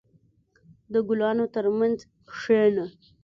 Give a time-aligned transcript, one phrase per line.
[0.91, 1.97] •د ګلانو ترمنځ
[2.29, 2.85] کښېنه.